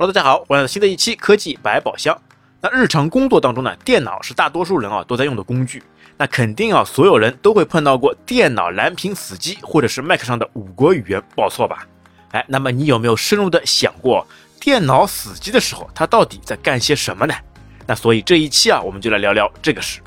[0.00, 2.16] Hello，大家好，欢迎来到新的一期科技百宝箱。
[2.60, 5.82] 那日常工作当中呢，电脑是大多数人啊都在用的工具。
[6.16, 11.84] 那肯定啊，所有人都会碰到过电脑蓝屏死机，或者是 Mac 上的五国语言报错吧？
[12.30, 14.24] 哎，那么你有没有深入的想过，
[14.60, 17.34] 电脑死机的时候，它到底在干些什么呢？
[17.84, 20.00] 那所以这一期啊，我们就来聊聊这个事。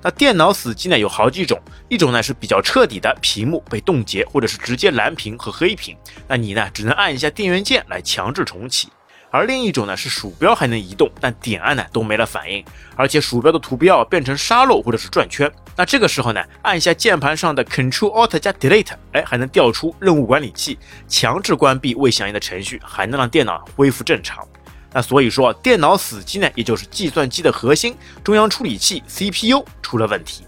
[0.00, 5.96] 那电脑死机呢有好几种，一种呢是比较彻底的，屏幕被冻结，或者是直接蓝屏和黑屏，
[6.28, 8.90] 那你呢只能按一下电源键来强制重启。
[9.34, 15.50] 而另一种呢是鼠标还能移动，但点按呢都没了反应，而且鼠标的图标变成沙漏或者是转圈。
[15.76, 20.78] 那这个时候呢，按下键盘上的 Ctrl Alt 加 Delete，哎，还能调出任务管理器，
[21.08, 24.46] 强制关闭未响应的程序，还能让电脑恢复正常。
[24.92, 30.46] 那所以说，电脑死机呢，也就是计算机的核心中央处理器 CPU 出了问题。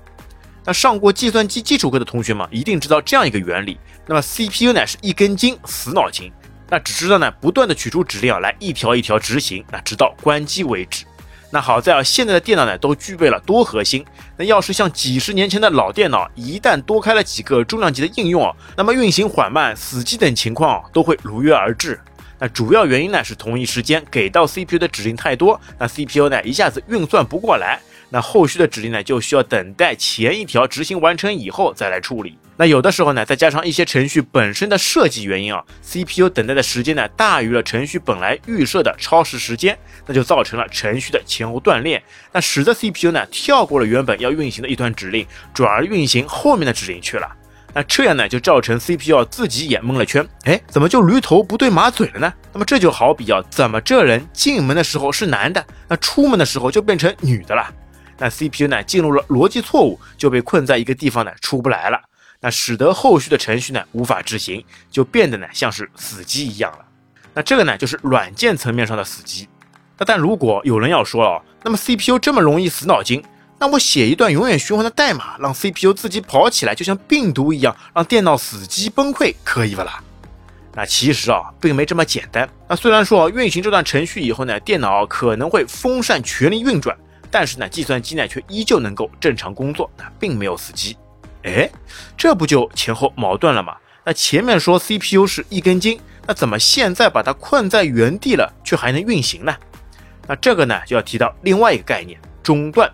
[0.64, 3.80] 那上过计算机基础课的同学们一定知道这样一个原理。
[4.06, 6.32] 那么 CPU 呢是一根筋，死脑筋。
[6.68, 11.04] 那只知道呢，不断的取出指令啊，来一条一条执行，那直到关机为止。
[11.50, 14.04] 那好在啊，现在的电脑呢都具备了多核心。
[14.36, 22.00] 那要是像几十年前的老电脑，一旦多开了几个重量级的应用啊，那么运行缓慢、死机等情况都会如约而至。
[22.38, 27.80] 那主要原因呢是同一时间给到 CPU 的指令太多，那 CPU 呢一下子运算不过来。
[28.08, 32.38] 那后续的指令呢，就需要等待前一条执行完成以后再来处理。
[32.56, 39.76] 那有的时候呢，再加上一些程序本身的设计原因啊，CPU 等待的时间呢大于了程序本来预设的超时时间，
[40.06, 47.30] 那就造成了程序的前后断裂，那使得 CPU 呢跳过了原本要运行的一段指令，转而运行后面的指令去了。
[47.74, 52.32] 那这样呢，就造成 CPU 自己也蒙了圈，哎，怎么就驴头不对马嘴了呢？
[52.54, 57.70] 那么这就好比啊，怎么这人进门的时候是男的，那出门的时候就变成女的了？
[58.18, 62.00] 那 CPU 呢进入了逻辑错误，就被困在一个地方呢出不来了，
[62.40, 66.78] 那使得后续的程序呢无法执行，就变得呢像是死机一样了。
[67.34, 69.48] 那这个呢就是软件层面上的死机。
[69.98, 73.22] 那但如果有人要说了，那么 CPU 这么容易死脑筋，
[73.58, 80.02] 那我写一段永远循环的代码，让 CPU 自己跑起来，就像病毒一样，让电脑死机崩溃，可以不啦？
[80.74, 82.46] 那其实啊并没这么简单。
[82.68, 86.94] 那虽然说运行这段程序以后呢，电脑可能会风扇全力运转。
[87.38, 90.96] 但是呢，计算机呢却依旧能够正常工作，那并没有死机。
[91.42, 91.70] 哎，
[92.16, 93.76] 这不就前后矛盾了吗？
[94.06, 99.54] 那前面说 CPU 是一根筋，那怎么现在把它困在原地了，却还能运行呢？
[100.26, 102.90] 那这个呢就要提到另外一个概念——中断。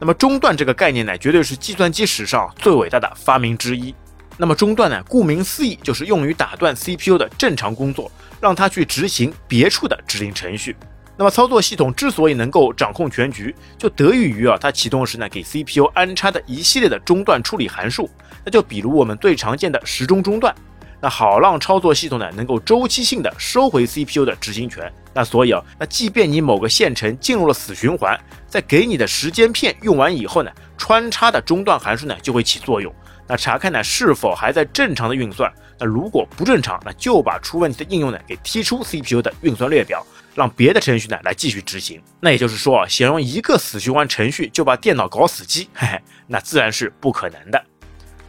[0.00, 3.94] 那么中断这个概念呢，绝对是计算机史上最伟大的发明之一。
[4.36, 8.10] 那么中断呢，顾名思义就是用于打断 CPU 的正常工作，
[8.40, 10.74] 让它去执行别处的指令程序。
[11.16, 18.10] 那么操作系统之所以能够掌控全局，就得益于啊它启动时呢给 CPU 安插的一系列的中断处理函数。
[18.44, 20.52] 那就比如我们最常见的时钟中断，
[21.00, 24.92] 那好让操作系统呢能够周期性的收回 CPU 的执行权。
[25.14, 32.92] 那所以啊，那即便你某个线程进入了死循环，在给你的时间片用完以后呢，穿插的中断函数呢就会起作用。
[33.28, 35.48] 那查看呢是否还在正常的运算。
[35.78, 40.04] 那如果不正常，那就把出问题的应用呢给踢出 CPU 的运算列表。
[40.34, 47.64] 让别的程序呢来继续执行，那也就是说啊，想用一个死循环程序就把电脑搞死机， 嘿嘿，那自然是不可能的。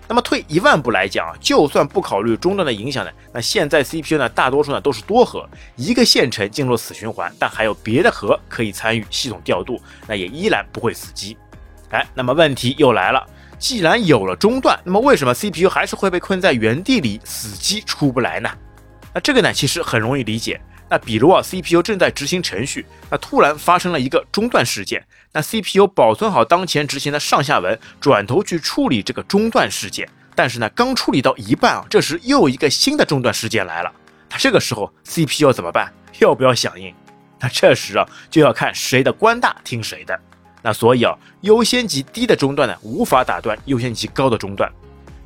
[0.07, 11.35] 那么退一万步来讲啊，就算不考虑中断的影响呢，那现在 CPU 呢大多数呢都是多核，一个线程进入死循环，但还有别的核可以参与系统调度，那也依然不会死机。
[11.89, 13.25] 哎，那么问题又来了，
[13.57, 18.49] 既然有了中断，那么为什么 CPU 还是会被困在原地里死机出不来呢？
[19.11, 20.61] 那这个呢其实很容易理解。
[20.87, 25.03] 那比如啊，CPU 正在执行程序，那突然发生了一个中断事件，
[25.33, 30.07] 那 CPU 保存好当前执行的上下文，转头去处理这个中断事件。
[30.35, 33.91] 但是呢，刚处理到一半啊，这时又一个新的中断事件来了，
[34.29, 35.91] 那这个时候 CPU 怎么办？
[36.19, 36.93] 要不要响应？
[37.39, 40.19] 那这时啊，就要看谁的官大听谁的。
[40.61, 44.71] 那所以啊，优先级低的中断呢，无法打断优先级高的中断。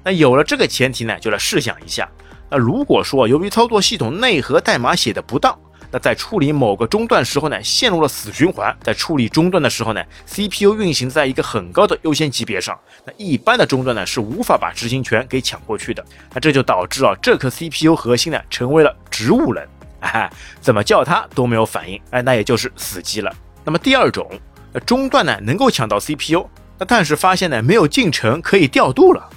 [0.03, 2.09] 那有了这个前提呢，就来试想一下。
[2.49, 5.57] 那如果说由于操作系统内核代码写的不当，
[5.91, 8.75] 那在处理某个中断时候呢，陷入了死循环。
[8.83, 16.05] 在处理中断的时候呢，CPU 运行在一个很高的优先级别上，那一般的中断呢是无法把执行权给抢过去的。
[16.33, 19.67] 那这就导致啊，这颗 CPU 核心呢成为了植物人，
[20.01, 20.29] 哎，
[20.61, 23.35] 怎么叫它都没有反应，哎，那也就是死机了。
[23.65, 24.29] 那么第二种，
[24.71, 26.47] 那中断呢能够抢到 CPU，
[26.77, 29.27] 那但是发现呢没有进程可以调度了。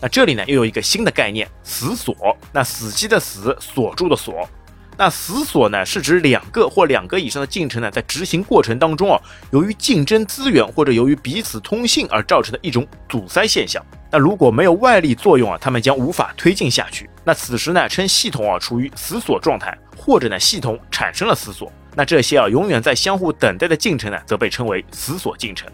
[0.00, 2.36] 那这里呢又有一个新的概念，死锁。
[2.52, 4.48] 那死机的死，锁住的锁。
[4.96, 9.18] 那死锁呢是指两个或两个以上的进程呢在执行过程当中啊，
[9.50, 13.82] 由于竞争资源或者由于彼此通信而造成的一种阻塞现象。
[14.10, 17.08] 那如果没有外力作用啊，他们将无法推进下去。
[17.24, 21.72] 那此时呢称系统啊处于死锁状态，或者呢系统产生了死锁。
[21.94, 25.66] 那这些啊永远在相互等待的进程呢，则被称为死锁进程。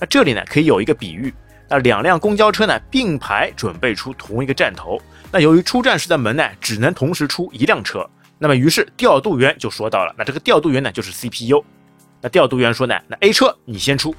[0.00, 1.32] 那这里呢可以有一个比喻，
[1.72, 8.06] 那两辆公交车呢并排准备出同一个站头，那由于出站时的门呢只能同时出一辆车，
[8.38, 11.64] 那么于是调度员就说到了，那这个调度员呢就是 CPU。
[12.20, 14.14] 那调度员说呢，那 A 车你先出。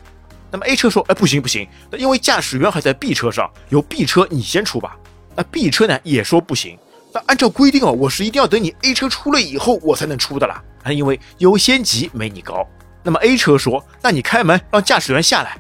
[0.50, 4.98] 那么 A 车说，哎不行不行，那因为驾驶员还在 B 车上，由 B 车你先出吧。
[5.36, 6.76] 那 B 车呢也说不行。
[7.14, 10.60] 那按照规定哦，我是一定要等你 A 车出了以后我才能出的啦。
[10.90, 12.68] 因为优先级没你高。
[13.04, 15.56] 那么 A 车说，那你开门让驾驶员下来。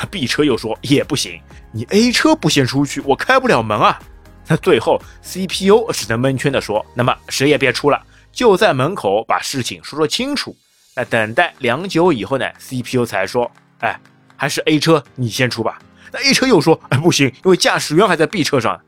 [0.00, 1.40] 那 B 车又说也不行，
[1.72, 3.98] 你 A 车不先出去，我开不了门啊。
[4.46, 8.00] 那最后 CPU 只能蒙圈的说，那么谁也别出了，
[8.30, 10.56] 就在门口把事情说说清楚。
[10.94, 13.50] 那等待良久以后呢，CPU 才说，
[13.80, 13.98] 哎，
[14.36, 15.80] 还是 A 车你先出吧。
[16.12, 18.80] 那 A 车又说，哎不行，因为驾驶员还在 B 车上。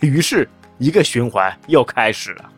[0.00, 0.48] 于是，
[0.78, 2.50] 一个循环又开始了。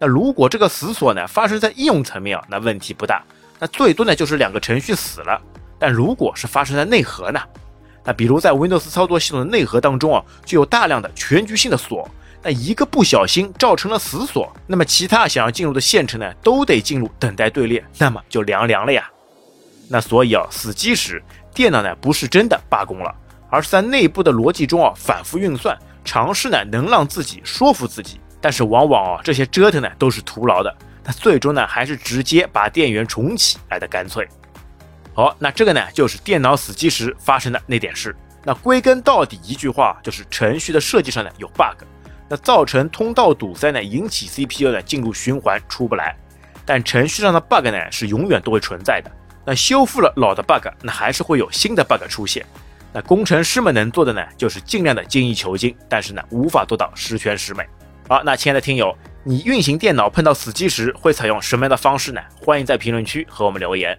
[0.00, 3.22] 那如果这个死锁呢发生在应用层面啊，那问题不大。
[3.60, 5.40] 那最多呢就是两个程序死了。
[5.78, 7.40] 但如果是发生在内核呢？
[8.04, 12.08] 那比如在 Windows 操作系统的内核当中啊，就有大量的全局性的锁。
[12.42, 19.10] 那一个不小心造成了死锁，那么其他想要进入的线程呢，都得进入等待队列，那么就凉凉了呀。
[19.88, 21.22] 那所以啊，死机时
[21.52, 23.14] 电脑呢不是真的罢工了，
[23.50, 25.76] 而是在内部的逻辑中啊反复运算。
[26.04, 30.74] 尝试呢，能让自己说服自己，但是往往啊，这些折腾呢都是徒劳的。
[31.04, 34.26] 那最终呢，还是直接把电源重启来的干脆。
[35.18, 38.14] 好，那这个呢，就是电脑死机时发生的那点事。
[38.44, 41.82] 那归根到底一句话，就是程序的设计上呢有 bug，
[42.28, 46.16] 那造成通道堵塞呢，引起 CPU 呢进入循环出不来。
[46.64, 49.10] 但程序上的 bug 呢是永远都会存在的。
[49.44, 52.46] 那修复了老的 bug，那还是会有新的 bug 出现。
[52.92, 57.66] 那工程师们能做的呢，就是尽量的精益求精，但是呢，无法做到十全十美。
[58.08, 62.20] 好，那亲爱的听友，你运行电脑碰到死机时会采用什么样的方式呢？
[62.40, 63.98] 欢迎在评论区和我们留言。